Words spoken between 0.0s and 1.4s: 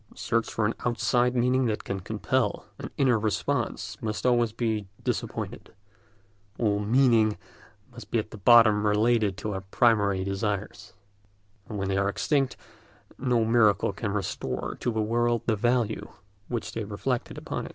The search for an outside